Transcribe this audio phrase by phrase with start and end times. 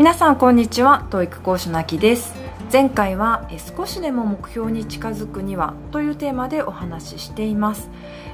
[0.00, 1.06] 皆さんこんにちは。
[1.10, 2.34] TOEIC 講師のあきです。
[2.72, 3.46] 前回は
[3.76, 7.90] 少しでも目標に近づくにはというテーマでお話ししています。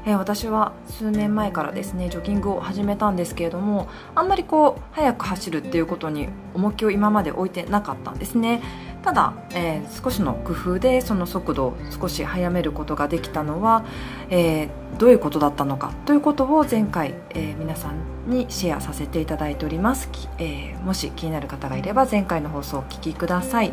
[0.06, 8.62] 私は数年前からですねジョギングを始めたんですけれどもあんまりこう速く走るっていうことに重きを今まで置いてなかったんですね。
[9.02, 13.84] ただ、えー、少しの工夫でその速度を少し速めることができたのは、
[14.30, 20.08] えー、どういうことだったのかということを前回、えー、皆さんにシェアさせていただいております、
[20.38, 23.72] えもし気になる方がいれば前回の放送をお聞きください、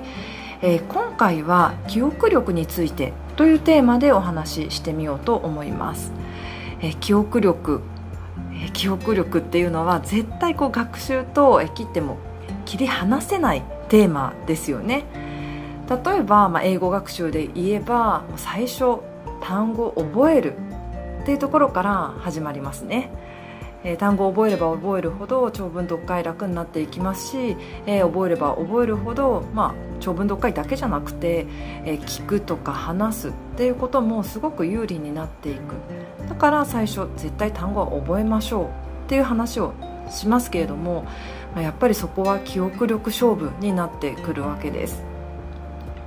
[0.61, 6.11] え今回は記憶力についてというテーマでお話ししてみようと思います、
[6.81, 7.81] え記憶力。
[8.53, 12.17] え記憶力っていうのは絶対こう学習と切っても
[12.65, 15.05] 切り離せないテーマですよね。
[15.89, 18.99] 例えば、まあ、英語学習で言えば最初
[19.41, 20.55] 単語を覚える
[21.21, 23.11] っていうところから始まりますね、
[23.83, 31.45] えー、単語を覚えれば覚えるほど長文読解楽になっていきますし、えー、覚えれば覚えるほど、まあ、長文読解だけじゃなくて、
[31.85, 35.75] えー、聞くとか話すっていうこともすごく有利になっていく。
[36.27, 38.69] だから最初絶対単語は覚えましょうっ
[39.09, 39.73] ていう話を
[40.09, 41.05] しますけれども
[41.55, 45.12] やっぱりそこは記憶力勝負になってくるわけです。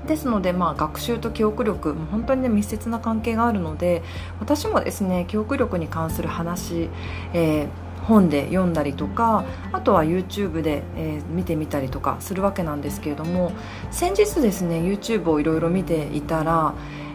[0.07, 4.03] ですので、まあ、学習と記憶力本当に、ね、密接な関係があるので
[4.41, 6.89] 私もですね記憶力に関する話、
[7.33, 13.53] えー本で読んだりとかあとは YouTube で、えー、見てみたりとかするわけなんですけれども
[13.91, 16.75] 先日ですね YouTube をいろいろ見ていたら、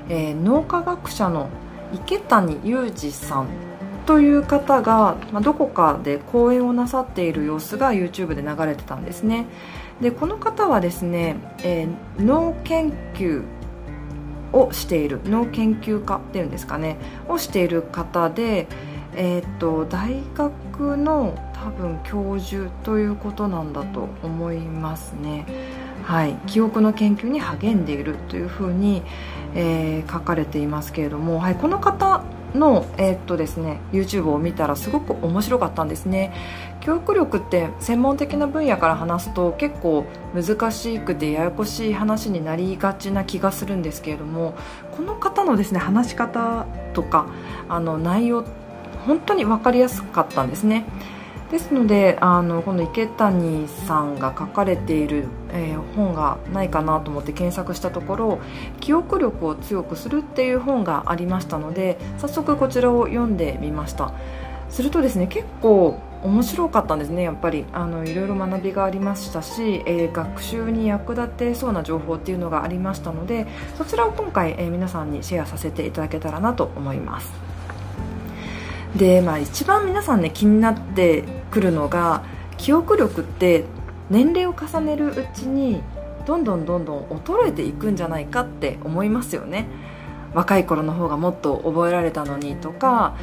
[0.09, 1.49] えー、脳科学者の
[1.93, 3.47] 池谷裕二さん
[4.05, 9.45] という方が、まあ、どこかで講演をなさっている様子が YouTube で流れてたんですね。
[10.01, 13.43] でこの方はですね、えー、脳研究
[14.51, 16.97] をしている脳研究家っていうんですかね
[17.29, 18.67] をしている方で、
[19.15, 25.45] えー、っと大学の多分教授ということなんだと思いますね。
[26.03, 29.03] はい、記憶の研究に励んでいるというふうに、
[29.53, 32.23] えー、書かれていますけれども、はい、この方
[32.55, 36.33] の、えー、っとですね、YouTube を見たらすごく面白かったんですね。
[36.81, 44.55] 教育力って専門的な分野から話すと結構難しくてややこしい話になりがちな気がするんですけれども
[44.91, 47.27] この方のですね話し方とか
[47.69, 48.45] あの内容
[49.05, 50.85] 本当に分かりやすかったんですね。
[51.51, 58.39] ですのであのこの池谷さんが書かれている、えー、本がないかなと思って検索したところ
[58.79, 64.13] 記憶力を強くするっていう本がありましたので早速こちらを読んでみました。
[64.69, 67.65] するとですね結構面白かったんですねやっぱり。
[67.73, 73.47] あのいろいろ学びがありましたし、えー、学習に役立てそうな情報っていうのがありましたので
[73.77, 77.33] そちらを今回、えー、皆さんにシェアさせていただけたらなと思います。
[78.95, 82.23] で、まあ、一番皆さんね気になってくるのが
[82.57, 83.65] 記憶力って
[84.09, 85.81] 年齢を重ねるうちに
[86.25, 89.67] どんどんどんどん衰えていくんじゃないかって思いますよね。
[90.33, 93.15] 若い頃の方がもっと覚えられたのにとか、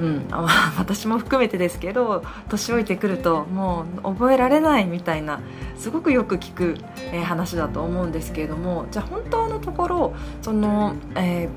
[0.00, 0.26] うん、
[0.78, 5.40] 私も含めてですけど年老いてくるともう覚えられないみたいな
[5.76, 6.76] すごくよく聞く、
[7.12, 11.48] え、話だと思うんですけれどもじゃあ本当のところその、え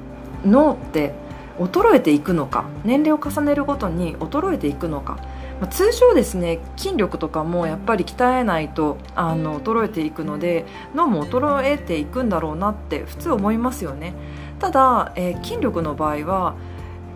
[0.44, 1.14] ー、脳って
[1.58, 5.18] 衰えていくのか年齢を重ねるごとに衰えていくのか、
[5.60, 10.66] まあ、通常ですね筋力とかもやっぱり鍛えないとあの衰えていくので
[10.96, 14.14] 脳も衰えていくんだろうなって普通思いますよね。
[14.60, 16.56] ただ、えー、筋力の場合は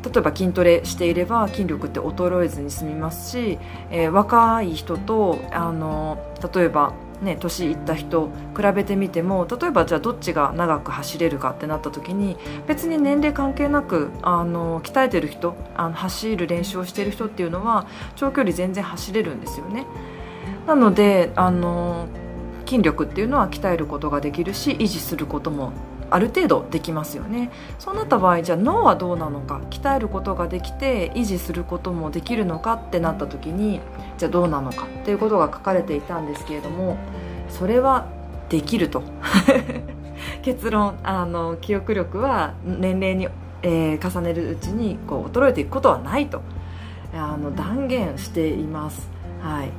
[0.03, 3.57] 例えば筋トレしていれば筋力って衰えずに済みますし、
[3.89, 6.17] えー、若い人とあの
[6.53, 19.85] 例えばね、年いった人比べてみても例えばじゃあどっちが長く走れるかってなった時に別に年齢関係なくあの鍛えてる人あの走る練習をしてる人っていうのは長距離全然走れるんですよね。
[20.67, 22.07] なのであの
[22.65, 25.71] 筋力っていうのは鍛えることができるし維持することも
[26.09, 27.51] ある程度できますよね。
[27.79, 33.79] そうなった場合じゃあ脳はどうなのか鍛えることができて維持することもできるのかってなった時に
[34.17, 36.97] じゃあどうなのかっていうことが書かれていたんですけれども
[37.49, 38.07] それは
[38.49, 39.03] できると。
[40.41, 43.27] 結論あの記憶力は年齢に、
[43.61, 46.41] えー、重ねるうちにこう衰えていくことはないと。
[47.15, 49.09] あの断言しています。
[49.41, 49.69] はい。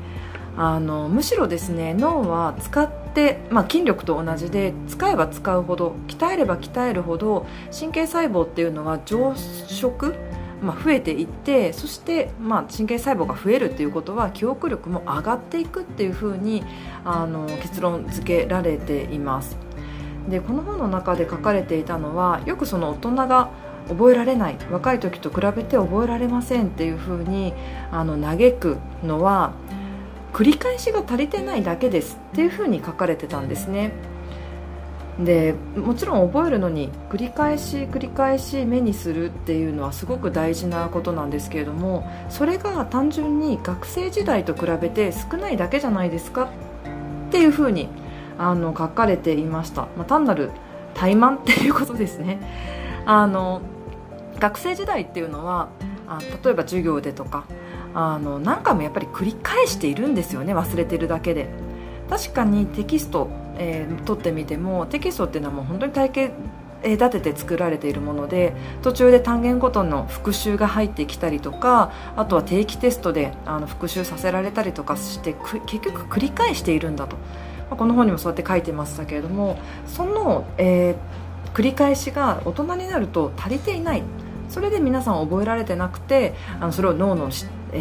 [0.57, 7.47] あのむしろですね脳は使って、まあ、筋力と同じで使えば使うほど鍛えれば鍛えるほど
[7.77, 10.15] 神経細胞っていうのは増殖
[10.63, 16.65] まあ、増えていってそして、まあ、神経細胞が増えるっていうことは記憶力も上がっていくっていうふうに
[17.05, 19.59] あの結論付けられています。
[20.29, 23.51] でこの本の中で書かれていたのはよくその大人が
[23.89, 27.53] 覚えられない若い時と比べて覚えられませんっていうふうに
[27.93, 29.53] あの嘆くのは
[30.35, 33.93] 繰り返しが足りてないだけですっていうふうに書かれてたんですね。
[35.19, 46.51] でもちろん覚えるのに繰り返し繰り返し目にするっていうのはすごく大事なことなんですけれどもそれが単純に学生時代と比べて少ないだけじゃないですか
[47.29, 47.89] っていうふうに
[48.39, 50.51] あの書かれていました、まあ、単なる
[50.95, 52.41] 怠慢っていうことですね。
[53.07, 53.63] あの
[54.41, 55.69] 学生時代っていうのは
[56.09, 57.45] あ例えば授業でとか
[57.95, 61.49] あの何回もやっぱり繰り返しているんですよね忘れてるだけで。
[62.09, 66.31] 確かにテキスト、えー、取ってみてもテキストっていうのはもう本当に体系
[66.85, 75.35] 立てて作られているもので途中で単元ごとの復習が入ってきたりとかあとは定期テストであの復習させられたりとかして
[75.67, 77.23] 結局繰り返しているんだと、ま
[77.73, 84.03] あ、この本にもそうやって書いてましたけれどもその、えー、繰り返しが大人になると足りていない。
[84.51, 87.31] それで皆さん覚えられてなくてあのそれを脳の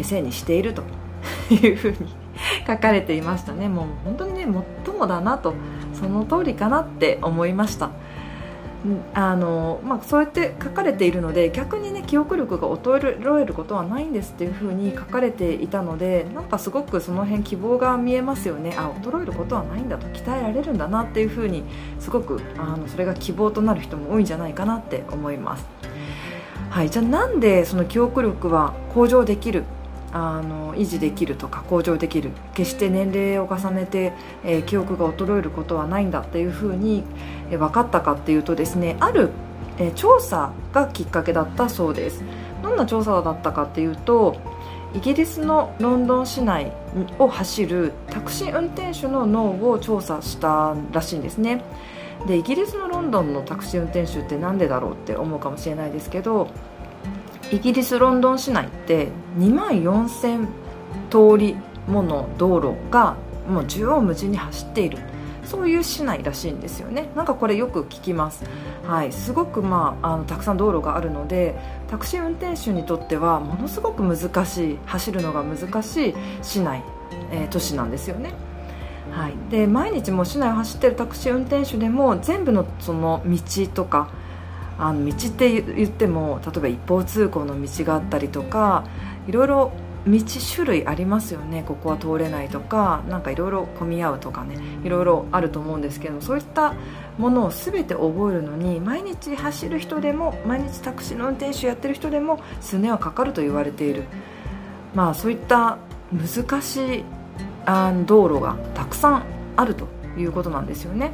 [0.02, 0.82] せいにしていると。
[1.50, 1.96] いうふうに
[2.66, 3.68] 書かれていましたね。
[3.68, 4.46] もう本当にね
[4.86, 5.54] 最もだなと。
[5.92, 7.90] その通りかなって思いました。
[9.14, 18.74] あのまあ、そうやって書かれているので逆にね記憶力が衰えることはないんですっていうふうに書かれていたのでなんかすごくその辺希望が見えますよね。
[18.76, 20.06] あ衰えることはないんだと。
[20.08, 21.64] 鍛えられるんだなっていうふうに
[21.98, 25.66] すごくあのそれが希望となる人も多いんじゃないかなって思います。
[26.68, 29.64] はい、じゃあなんでその記憶力は向上できる
[30.14, 32.30] あの維持できるとか向上できる。
[32.54, 34.12] 決して年齢を重ねて、
[34.44, 37.02] えー、記憶が衰えることはないんだっていうふうに、
[37.50, 39.30] えー、分かったかっていうとですねある、
[39.76, 42.22] えー、調査がきっかけだったそうです。
[42.62, 44.36] どんな調査だったかっていうと
[44.94, 46.72] イギリスのロンドン市内
[47.18, 51.64] を走るタクシー運転手の脳を調査したらしいんですね。
[52.28, 56.48] でイギリスのロンドンのタクシー運転手って何でだろうって思うかもしれないですけど
[57.52, 59.08] イギリス・ロンドン市内って
[59.38, 60.46] 2万4000
[61.10, 61.56] 通り
[61.86, 63.16] もの道路が
[63.48, 64.98] もう縦横無尽に走っている。
[65.44, 67.10] そういう市内らしいんですよね。
[67.14, 68.44] なんかこれよく聞きます。
[68.86, 69.12] はい。
[69.12, 71.54] すごくまああのたくさん道路があるので
[71.88, 76.82] タクシー運転手にとってはものすごく難しい走るのが難しい市内、
[77.30, 78.32] えー、都市なんですよね。
[79.10, 83.38] はい、で毎日も市内を走ってるタクシー運転手でも全部のその道
[83.72, 84.08] とか
[84.78, 88.84] あの道って言っても例えば一方通行の道があったりとか
[89.26, 89.72] いろいろ
[90.06, 90.20] 道
[90.54, 96.74] 種類ありますよねここは通れないとかなんかいろいろ混み合うとかねいろいろあると思うんですけどそういった
[97.16, 104.04] ものを全て覚えるのに毎日走る人でも毎日タクシーの運転手やってる人でも数年はかかると言われている
[104.94, 105.78] まあそういった
[106.12, 107.04] 難しい
[108.06, 109.24] 道路がたくさん
[109.56, 109.88] あると
[110.18, 111.12] いうことなんですよね。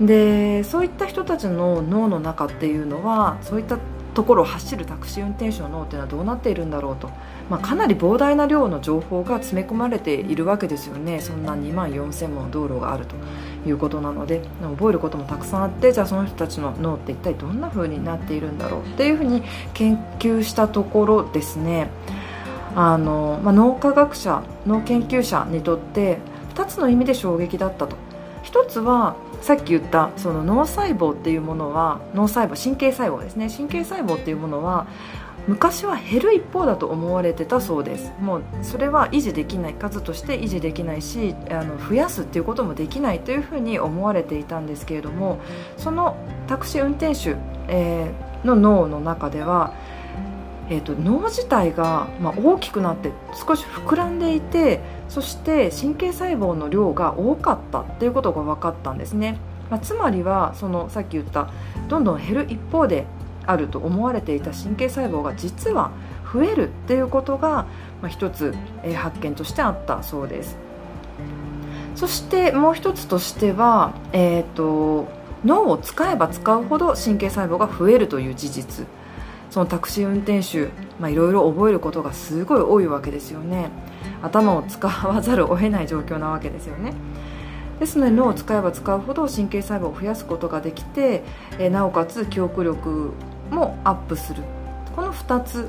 [0.00, 3.78] でそういった人たちの脳の中っていうのはそういった
[4.16, 7.10] ところを走るタクシー運転手の脳っていうのはどうなっているんだろうと、
[7.50, 11.20] まあ、かなり膨大な量の情報が詰め込まれているわけですよね。
[11.20, 13.14] そんな2万4000もの道路があると
[13.68, 14.40] いうことなので。
[14.62, 19.42] 覚えることもたくさんあってじゃあその人たちの脳って一体どんな風になっているんだろうっていうふうに
[19.74, 21.90] 研究したところですね。
[22.74, 26.18] あの、まあ、脳科学者脳研究者にとって
[26.54, 27.96] 2つの意味で衝撃だったと。
[28.44, 33.48] 1つはさっき言ったその脳細胞っていうものは脳細胞神経細胞ですね。
[33.48, 34.86] 神経細胞っていうものは
[35.46, 38.12] 昔は減る一方だと思われてたそうです。
[38.20, 45.38] もうそれは維持できない数として維持できないしあの増やすっていうこともできないというふうに思われていたんですけれども
[45.76, 46.16] その
[46.48, 47.36] タクシー運転手、
[47.68, 49.72] えー、の脳の中では
[50.68, 59.38] えーと、脳自体が、まあ、大きくなって少し膨らんでいてそして神経細胞の量が多かったっていうことが分かったんですね、
[59.70, 61.50] まあ、つまりはそのさっき言った
[61.88, 63.06] どんどん減る一方で
[63.46, 65.92] あると思われていた神経細胞が実は
[66.32, 67.66] 増えるっていうことが、
[68.02, 70.56] まあ、一つ、えー、発見としてあったそうです。
[71.94, 75.08] そしてもう一つとしては、えーと
[75.44, 78.86] 脳を使えば使うほど神経細胞が増えるという事実。
[79.50, 83.70] そのタクシー運転手まあいろいろ覚えることがすごい多いわけですよね。
[84.22, 86.92] 頭を使わざるを得ない状況なわけですよね。
[87.80, 91.22] ですので脳を使えば使うほど神経細胞を増やすことができて
[91.70, 93.12] なおかつ記憶力
[93.50, 94.42] もアップする。
[94.94, 95.68] この2つ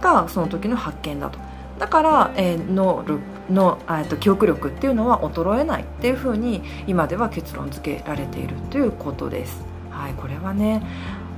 [0.00, 1.38] がその時の発見だと。
[1.78, 3.04] だから、脳
[3.50, 3.78] の
[4.20, 9.64] 記憶力っていうのは衰えないっていうふうに今では結論付けられているということです。
[9.90, 10.82] はい、これはね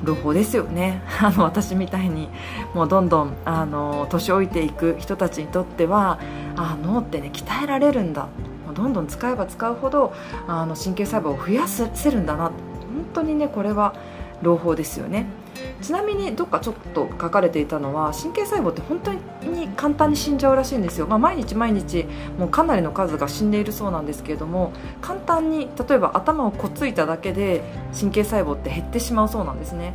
[0.04, 1.02] 朗報ですよね。
[1.20, 2.28] あの私みたいに
[2.74, 6.18] もうどんどんあの年老いていく人たちにとっては
[6.56, 8.28] あ脳ってね鍛えられるんだ。
[8.74, 10.12] どんどん使えば使うほど
[10.46, 12.44] あの神経細胞を増やせるんだな。
[12.44, 12.52] 本
[13.14, 13.94] 当にねこれは
[14.42, 15.26] 朗報ですよね。
[15.82, 22.04] ちなみにどっかちょっと書かれていたのは神経細胞って本当に簡単に死んじゃうらしいんですよ、まあ、毎日毎日
[22.38, 27.62] もうかなりの数が死んでいるそうなんですけれども簡単に例えば頭をこついただけで
[27.98, 29.94] 神経細胞って減ってしまうそうなんですね。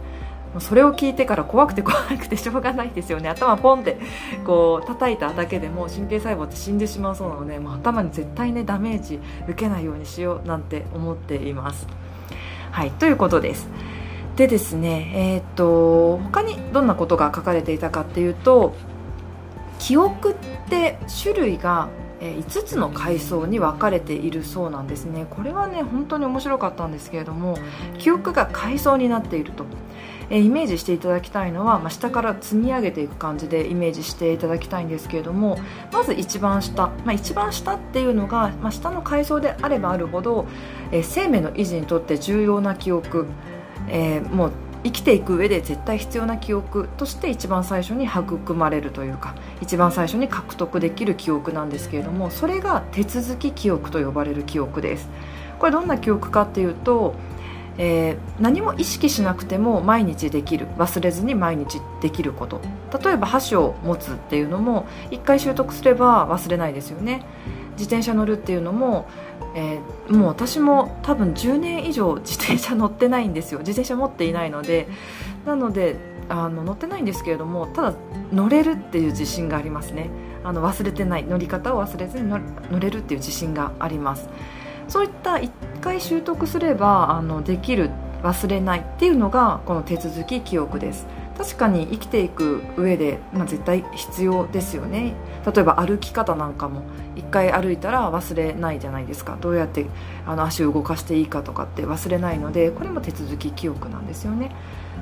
[0.59, 3.27] それを聞いてから怖くて怖くてしょうがないですよね。
[3.27, 3.97] 頭ポンって
[4.45, 11.87] こう叩いただけでも神経細胞って死んでしまうそうなのでもう頭に絶対ねダメージ受けないようにしようなんて思っています。
[12.71, 13.67] はいということです。
[14.35, 18.75] でですねえー、っと他にどんなことが書かれていたかっていうと
[19.79, 20.35] 記憶っ
[20.69, 21.89] て種類が
[22.19, 25.27] 5つの階層に分かれているそうなんですね。
[25.29, 27.57] これはね本当に面白かったんですけれども
[27.99, 29.65] 記憶が階層になっていると。
[30.29, 35.59] えイメージしていただきたいのは、まあ、下から積み上げていく感じでイメージしていただきたいんですけれども
[35.91, 40.47] まず一番下、まあ、一番下っていうのが、まあ、下の階層であればあるほど、
[40.91, 43.27] え生命の維持にとって重要な記憶、
[43.87, 44.51] えー、もう
[44.83, 55.09] 生きていく上で絶対必要な記憶として一番最初に育まれるというか一番最初に獲得できる記憶なんですけれどもそれが手続き記憶と呼ばれる記憶です。
[55.57, 57.15] これどんな記憶かっていうと
[57.77, 62.61] えー、何も意識しなくても毎日できる忘れずに毎日できること。
[63.03, 67.25] 例えば箸を持つっていうのも1回習得すれば忘れないですよね。
[67.71, 69.07] 自転車乗るっていうのも、
[69.55, 73.59] えー、もう私も多分10年以上自転車乗ってないんですよ。
[73.59, 74.87] 自転車持っていないので。
[75.45, 77.93] なのであの乗ってないんですけれどもただ
[78.31, 80.09] 乗れるっていう自信がありますね。
[80.43, 81.23] あの忘れてない。
[81.23, 82.39] 乗り方を忘れずに乗
[82.79, 84.29] れるっていう自信があります。
[84.87, 85.49] そういった1
[85.81, 87.91] 回習得すればあのできる
[88.23, 91.07] 忘れないっていうのがこの手続き記憶です。
[91.37, 95.13] 確かに生きていく上で、まあ、絶対必要ですよね。
[95.45, 96.83] 例えば歩き方なんかも
[97.15, 99.37] 1回歩いたら忘れないじゃないですか。
[99.41, 99.85] どうやって
[100.25, 104.51] あの足を動かしていいかとかって忘れないのでこれも手続き記憶なんですよね。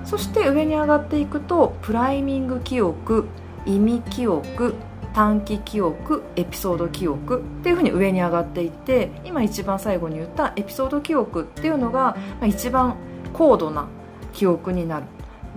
[0.06, 3.26] そして上に上がっていくとプライミング記憶
[3.66, 4.76] 意味記憶
[5.14, 12.96] 短期記憶エピソード記憶っていうふうに上に上がっていって今一番最後に言ったエピソード記憶っていうのが、一番
[13.32, 13.88] 高度な
[14.34, 15.06] 記憶になる。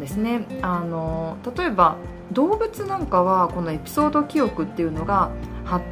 [0.01, 0.47] ですね。
[0.63, 1.97] あの例えば
[2.33, 5.31] 動物なんかはこのエピソード記憶っていうのが
[5.65, 5.85] 発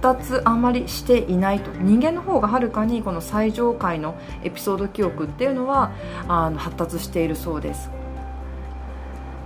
[0.00, 1.70] 達あまりしていないと。
[1.80, 5.92] 人間の方がはるかにこの最上階のエピソード記憶っていうのは
[6.28, 7.90] あの発達しているそうです。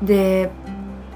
[0.02, 0.50] で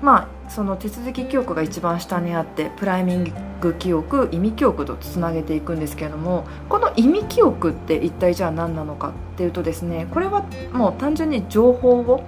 [0.00, 12.25] まあその手続き記憶が一番下にあってプライミング記憶意味記憶とつなげていくんですけれどもこの意味記憶って一体じゃあ何なのかっていうとですねこれはもう単純に情報を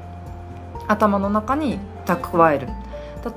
[0.91, 2.69] 頭の中に蓄える。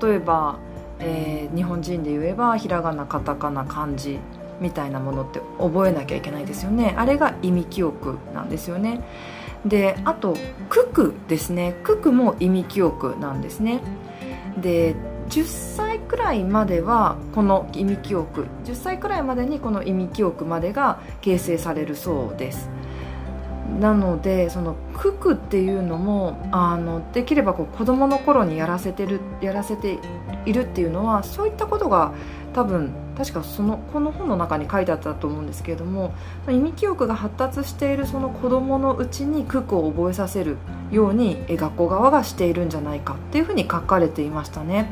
[0.01, 0.57] 例えば、
[0.99, 4.19] えー、日本人で言えばひらがなカタカナ漢字
[4.59, 6.95] みたいなものって覚えなきゃいけないですよね。
[6.97, 9.01] あれが意味記憶なんですよね。
[9.65, 10.35] であと
[10.69, 11.75] 九九ですね。
[11.85, 13.81] 九九も意味記憶なんですね。
[14.57, 14.95] で
[15.29, 22.69] 10歳くらいまではこの意味記憶10歳くらいまでにこの意味記憶までが形成されるそうです。
[23.79, 29.99] なのでその九九っていうのもあのできればこう子供の頃にやらせてるやらせて
[30.45, 32.13] いるっていうのはそういったことが
[32.53, 36.13] 多分確かそのこの本の中に書いてあったと思うんですけれども
[36.49, 40.57] 意味記憶が発達しているその子どものうちに九九を覚えさせる
[40.91, 44.91] ように学校側がしているんじゃないかっていうふうに書かれていましたね。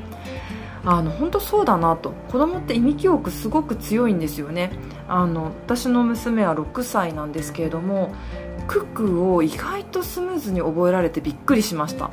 [0.83, 4.71] あの本当そうだなと子供って意味記憶すごく強いんですよね
[5.07, 8.13] あの私の娘は6歳なんですけれども
[8.67, 12.11] 九九を意外とスムーズに覚えられてびっくりしました。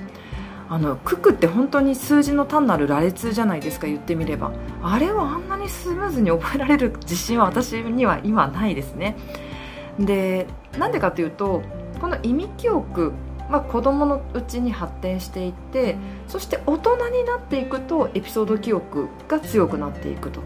[0.71, 4.53] あの九九って本当に数字の単なる羅列じゃないですか言ってみれば。
[4.83, 9.17] あれをあんなにスムーズに覚えられる自信は私には今ないですね。
[9.99, 10.47] で
[10.79, 11.63] なんでかというと
[12.01, 13.13] この意味記憶
[13.49, 20.43] まあ、子供のうちに発展していってそして大人になっていくとエピソード記憶が強くなっていくと、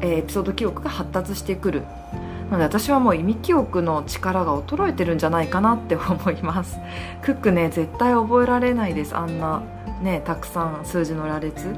[0.00, 1.82] えー、エピソード記憶が発達してくる。
[2.50, 6.78] なので私はもう意味記憶の力が衰えてるんじゃないかなって思います。
[7.22, 9.16] クックね絶対覚えられないです。
[9.16, 9.62] あんな
[10.02, 11.68] ねたくさん数字の羅列。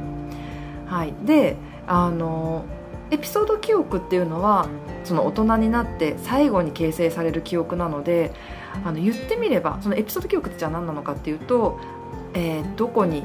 [0.86, 1.14] はい。
[1.24, 1.56] で
[1.86, 2.64] あの
[3.10, 4.66] エピソード記憶っていうのは
[5.04, 8.32] その大人になって最後に形成される記憶なので
[8.84, 11.78] あの言ってみればそのエピソード記憶ってじゃあ何なのかっていうと、
[12.34, 13.24] えー、どこに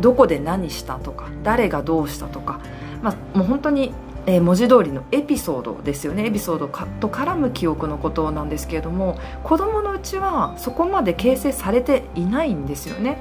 [0.00, 2.60] どこで何したとか誰がどうしたとか、
[3.02, 3.94] まあ、もう本当に
[4.26, 13.18] えー、文字通りのエピソードですよねエピソードと絡む記憶のことなんですけれども子供のうちはそこまで形成されていないんですよね。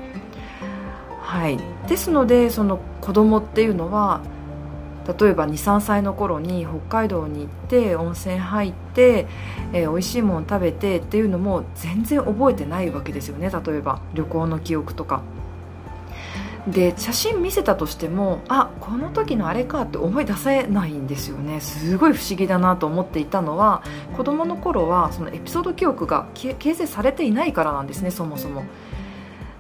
[1.22, 1.58] はい、
[1.88, 4.22] ですのでその子供っていうのは
[5.20, 9.28] 例えば23歳の頃に北海道に行って温泉入って、
[9.74, 15.22] えー、美味しいもの食べてっていうのも全然覚えてないわけですよね例えば旅行の記憶とか。
[16.68, 21.62] で写真見せたとしてもあこの時のあれかって思い出せないんですよね。
[21.62, 23.84] すごい不思議だなと思っていたのは
[24.18, 28.64] 子供の頃はそのエピソード記憶が形成されていないからなんですねそもそも。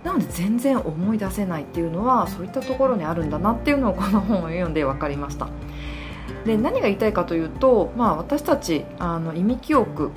[0.03, 5.47] なので全然思い出せないっていうのはそういったところにあるんだなっていうのをこの本を読んで分かりました。
[6.45, 10.11] で何が言いたいかというと、まあ、私たちあの意味記憶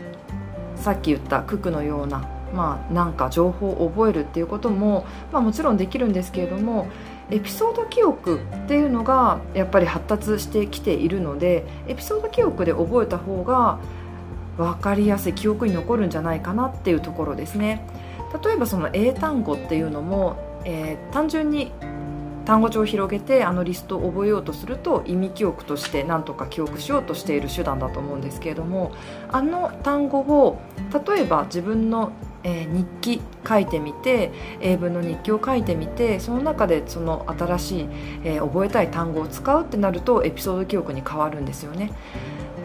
[0.76, 6.88] さっき言った九九のようなまあ、なんか情報を覚えるっていうことも、まあ、もちろんできるんですけれども
[7.31, 13.78] エピソード記憶っていうのがやっぱり発達してきているのでエピソード記憶で覚えた方が
[14.57, 17.87] 分かりやすい記憶に残るんじゃないかなっていうところですね。
[18.45, 21.73] 例えばその英単語っていうのも、えー、単純に
[22.49, 28.93] 単語帳を広げてあのリストを覚えようとすると意味記憶として何とか記憶しようとしている手段だと思うんですけれども
[29.28, 30.59] あの単語を
[31.07, 32.11] 例えば自分の
[32.45, 37.87] えー、日記書いてみて英文の日記を書いてみてその中でその新しい、
[38.23, 41.90] えー、覚えたい単語を使うってなるとエピソード記憶に変わるんですよね。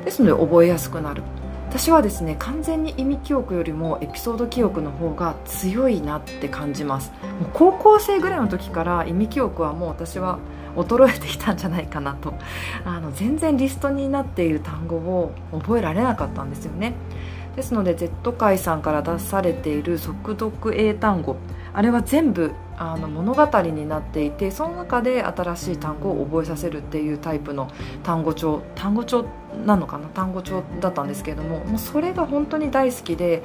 [0.06, 1.24] ですので覚えやすくなる。
[1.76, 7.12] 私はですね完全に意味記憶よりもエピソード記憶の方が強いなって感じます。
[7.40, 10.38] もう高校生ぐらいの時から意味記憶はもう私は
[10.76, 12.36] 衰えてきたんじゃないかなと。
[12.86, 16.94] あの全然リストになっている単語を覚えられなかったんですよね。
[17.56, 21.38] ですので Z 界さんから出されている速読英単語
[21.74, 22.52] あれは全部
[22.92, 27.72] あの物語になっていてその中で新しい単語を覚えさせるっていうタイプの
[28.04, 29.26] 単語帳単語帳
[29.66, 30.08] なのかな？
[30.08, 33.44] 単語帳だったんですけれどももうそれが本当に大好きで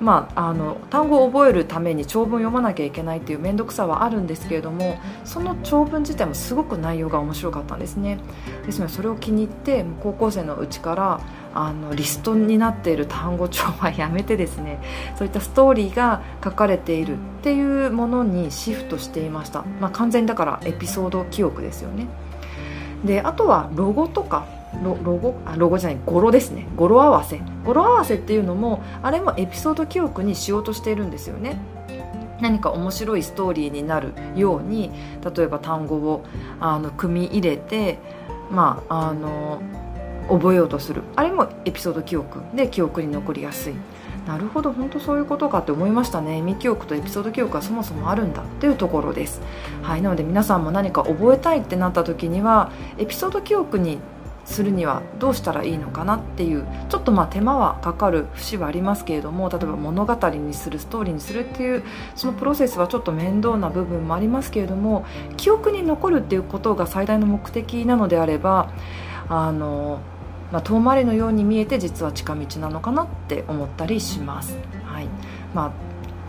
[0.00, 8.18] まあ、あの単語を覚えるために長文読まなきゃいけないっていう面倒くさはあるんですけれどもその長文自体もすごく内容が面白かったんですね。
[8.64, 11.20] ですのでそれを気に入って高校生のうちから
[11.54, 14.80] あのリストになっている単語帳はやめてですね
[15.16, 22.06] そういったストーリーが書かれているっていうものにシフトしていました、まあ、完全だからエピソード記憶ですよね。
[23.04, 24.46] であとはロゴとか
[24.82, 26.66] ロロゴあロゴじゃない語呂ですね。
[26.76, 27.40] 語呂合わせ。
[27.64, 31.58] 語呂合わせっていうのもあれもエピソード記憶にしようとしているんですよね。
[32.40, 34.90] 何か面白いストーリーになるように
[35.36, 36.24] 例えば単語を
[36.60, 37.98] あの組み入れて
[38.50, 39.60] まああの
[40.30, 41.02] 覚えようとする。
[41.16, 43.74] あれもエピソード記憶で記憶に残りやすい。
[44.26, 46.38] なるほど本当そういうことかって思いましたね。
[46.38, 49.40] 意味記憶とエピソード記憶はそもそもあるんだっていうところです。
[49.82, 53.98] はいなので皆さんも何か覚えたいってなった時にはエピソード記憶に
[54.44, 61.84] するにはどうしたらいいのかなっていうちょっとまあ手間はかかる節はありますけれども例えば物語にするストーリーにするっていう
[62.16, 65.04] そのプロセスはちょっと面倒な部分もありますけれども
[65.36, 68.70] 記憶に残るっていうことが最大の目的なのであれば
[69.30, 70.00] あの、
[70.52, 74.56] まあ、遠回りのように見えて実は近道なのかなって思ったりします。
[74.84, 75.08] はい。
[75.54, 75.72] まあ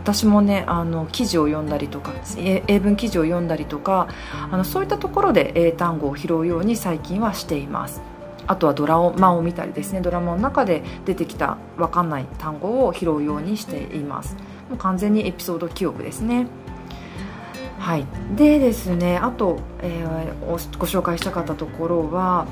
[0.02, 4.08] 私もねあの記事を読んだりとか英文記事を読んだりとか
[4.52, 8.02] あのそういったところで英単語を拾うように最近はしています。
[8.48, 10.02] あとはドラマを見たりですね。
[10.02, 14.36] ドラマの中で出てきた分かんない単語を拾うようにしています。
[14.70, 16.48] もう完全にエピソード記憶ですね。
[17.78, 18.06] はい。
[18.36, 22.48] でですねあと、えー、ご紹介したかったところは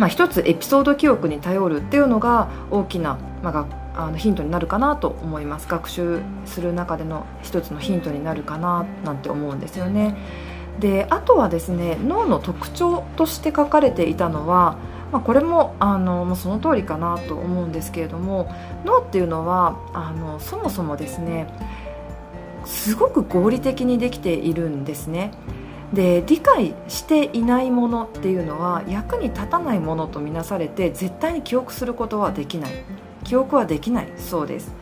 [0.00, 3.50] まあ、一つエピソード記憶に頼るっていうのが大きな、ま
[3.94, 5.68] あ、あのヒントになるかなと思います。
[5.68, 10.16] 学習する中での一つのヒントになるかななんて思うんですよね。
[10.78, 14.78] であとはですね脳の特徴として書かれていたのは、
[15.12, 18.50] まあ、これもあの、ま、その通りかなと思うんですけれども
[18.86, 21.46] 脳っていうのはあのそもそもですね
[22.64, 25.32] すごく合理的にできているんですね。
[25.92, 32.70] で理解していないものっていうのは役に立たないものとみなされて絶対に記憶することはできない。
[33.24, 34.08] 記憶はできない。
[34.16, 34.72] そうです。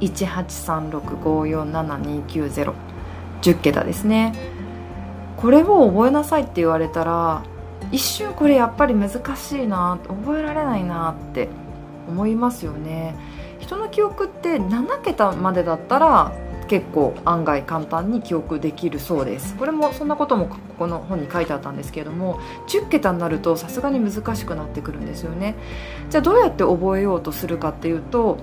[0.00, 2.72] 18365472290
[3.42, 4.32] 10桁ですね。
[5.44, 7.42] これを覚えなさいって言われたら
[7.92, 11.50] 一瞬これやっぱり難しいな覚えられないなって
[12.08, 13.14] 思いますよね。
[13.60, 16.32] 人の記憶って7桁までだったら
[16.66, 19.54] 結構案外簡単に記憶できるそうです。
[19.56, 25.56] これもそんなこともここの本に書いてあったんですけれども10桁になるとさすがに難しくなってくるんですよね。
[26.08, 28.38] じゃあどうやって覚えようとするかっていうと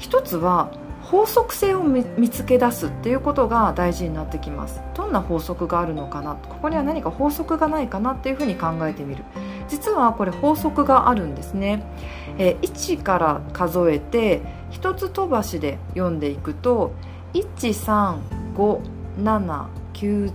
[0.00, 0.72] 一つは
[1.10, 4.82] 法則性を見つけ出すっていうことが大事になってきます。
[4.94, 6.34] どんな法則があるのかな？
[6.34, 9.22] ここには何か法則がないかなっていうふうに考えてみる。
[9.68, 11.84] 実はこれ法則があるんですね、
[12.38, 14.42] え1から数えて
[14.72, 16.90] 1つ飛ばしで読んでいくと
[17.34, 20.32] 13579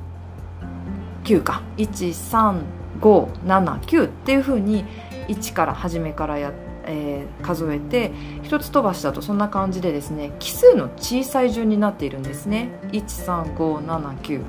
[1.44, 1.64] か。
[1.78, 4.86] 13579っていうふうに
[5.28, 8.12] 1から初めからやって、えー、数えて
[8.44, 12.70] 1つ飛ばしだとそんな感じでですね奇数の小さい順になっているんですね。
[12.92, 14.42] 13579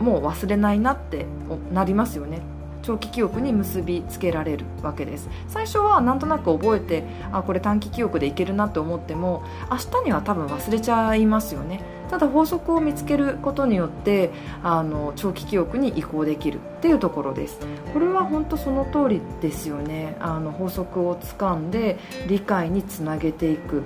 [0.00, 1.26] もう忘れないなって
[1.72, 2.40] なりますよね。
[2.82, 5.28] 長期記憶に結びつけられるわけです。
[5.48, 11.82] 最初はなんとなく覚えてあこれ短期記憶でいけるなって思っても明日には多分忘れちゃいますよね。
[12.10, 14.30] ただ法則を見つけることによって
[14.64, 17.60] あの長期記憶に移行できるっていうところです。
[17.92, 20.16] これは本当その通りですよね。
[20.18, 23.82] あの法則をつかんで理解につなげていくっ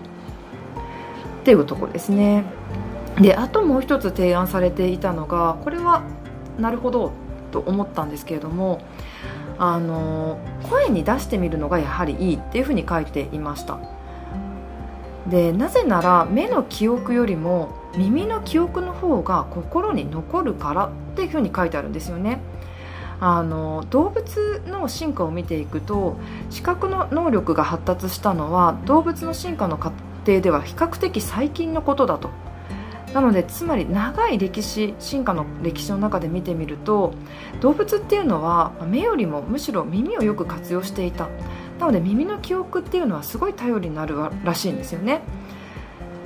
[1.44, 2.44] ていうところですね。
[3.20, 6.02] であともう一つ提案されていたのがこれは
[6.58, 7.12] なるほど
[7.52, 8.80] と思ったんですけれども
[9.58, 13.78] あの声に出してみるのがやはりいいっていうふうに書いていました。
[15.28, 22.40] でなぜなら目の記憶よりも耳の記憶の方が心に残るからっていうふうに書いてあるんですよね。
[23.20, 26.16] あの動物の進化を見ていくと
[26.50, 29.92] 視覚の能力が発達したのは動物の進化の過
[30.26, 32.28] 程では比較的最近のことだと。
[33.14, 37.14] なのでつまり長い歴史進化の歴史の中で見てみると
[37.60, 41.28] 動物っていうのは目よりもむしろ耳をよく活用していた。
[41.78, 45.22] なので耳の記憶っていうのはすごい頼りになるらしいんですよね。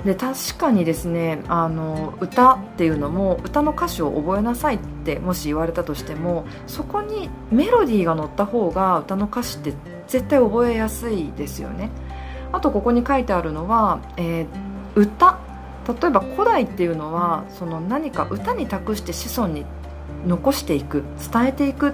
[0.03, 9.73] で確かにですねあの歌っていうのも歌の歌詞を覚えなさいってもし言われたとしてもそこにメロディーが乗った方が歌の歌詞って
[10.07, 11.91] 絶対覚えやすいですよね。
[12.51, 15.37] あとここに書いてあるのは、えー、歌
[15.93, 19.65] 例えば古代っていうのはその何か歌に託して子孫に
[20.25, 21.93] 残していく伝えていくっ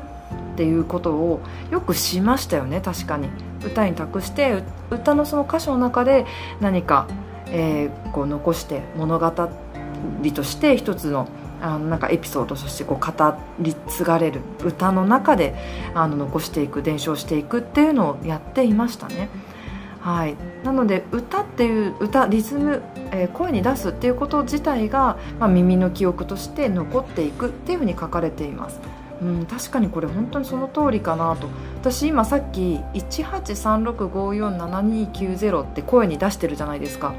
[0.58, 3.30] ていうことをよくしましたよね確かに
[3.64, 6.26] 歌に託して歌のその歌詞の中で
[6.62, 7.08] 何か、
[7.48, 11.28] えー、こう残して物語として一つの
[11.62, 15.56] あのなんかエピソードとしてこう語り継がれる歌の中で
[15.96, 19.30] あの残していく伝承していくっていうのをやっていましたね。
[20.06, 28.80] はい、なので歌っていう歌リズム、えー、声に出すっていうこと自体が、まあ、耳の記憶として残っていくっていうふうに書かれています。
[29.20, 31.48] うん、確かにこれ本当にその通りかなと。
[31.82, 37.16] 私今さっき1836547290って声に出してるじゃないですか。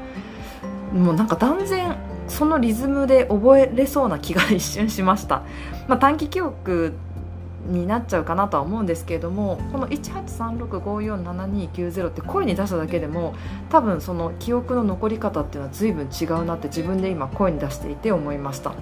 [0.93, 1.97] もうなんか断然
[2.29, 5.43] そのリズムで覚えれそうな気が一瞬しました、
[5.87, 6.93] まあ、短期記憶
[7.67, 13.35] になっちゃうかなとは思うんですけれどもこの1836547290って声に出しただけでも
[13.69, 18.73] 多分その記憶の残り方っていうのは随分違うなって自分で今声に出していて思いました。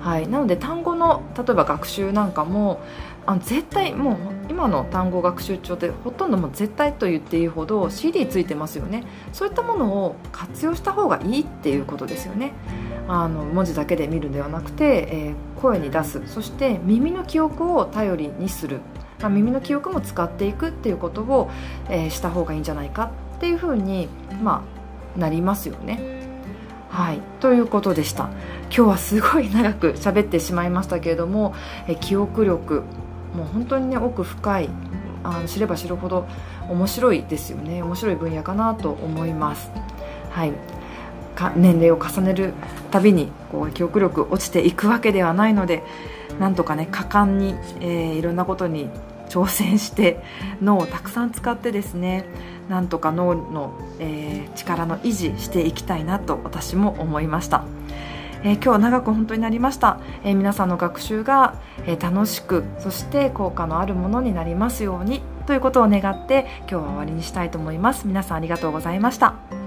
[0.00, 2.80] はい、なので単語の例えば学習なんかも
[3.24, 4.16] あの絶対もう
[4.50, 9.04] 今の単語学習帳ってほとんどもう絶対と言っていいほど CD ついてますよね。
[9.32, 12.52] そういったものを活用した方がいいっていうことですよね。
[13.06, 16.20] あの文字だけで見るんではなくて、えー、声に出す。
[16.26, 18.80] そして耳の記憶を頼りにする、
[19.20, 21.50] まあ、耳の記憶も使っていくっていうことを、
[21.88, 24.08] えー、した方がいいんじゃないかっていうふうに、
[24.42, 24.64] ま
[25.16, 26.20] あ、なりますよね。
[26.90, 28.24] はい、ということでした。
[28.64, 31.54] 今日はすごい長く喋ってしまいましたけれども
[31.88, 32.82] え記憶力。
[33.34, 34.68] もう本当にね奥深い。
[35.24, 36.26] あの知れば知るほど
[36.68, 37.82] 面白いですよね。
[37.82, 39.70] 面白い分野かなと思います。
[40.30, 40.52] はい。
[41.50, 42.54] 年齢を重ねる
[42.90, 45.82] たびにこう記憶力落ちていくわけではないので
[46.38, 48.88] なんとかね果敢に、えー、いろんなことに
[49.28, 50.22] 挑戦して
[50.60, 52.24] 脳をたくさん使ってですね
[52.68, 57.64] なんとか脳の、えー、力の維持していきたいなと私も思いました。
[58.44, 61.54] えー、今日は長く本当になりました、えー、皆さんの学習が、
[61.86, 68.06] えー、楽しくそして効果のあるものになりますようにということを願って今日は終わりにしたいと思います。
[68.06, 69.61] 皆さんありがとうございました。